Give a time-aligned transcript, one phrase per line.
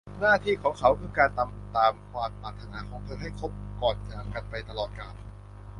[0.19, 3.51] หน้าที่ของเขาคือการทำตามความปรารถนาของเธอให้ครบ
[3.81, 5.15] ก่อนจากกันไปตลอดกาล